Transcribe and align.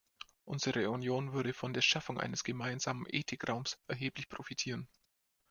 Unsere 0.45 0.89
Union 0.89 1.33
würde 1.33 1.53
von 1.53 1.73
der 1.75 1.83
Schaffung 1.83 2.19
eines 2.19 2.43
gemeinsamen 2.43 3.05
Ethikraums 3.07 3.77
erheblich 3.85 4.29
profitieren. 4.29 4.87